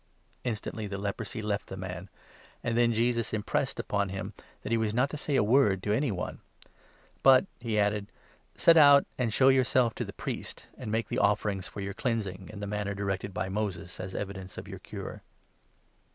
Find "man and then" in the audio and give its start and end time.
1.77-2.91